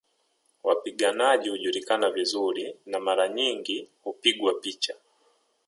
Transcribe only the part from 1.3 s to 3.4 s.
hujulikana vizuri na mara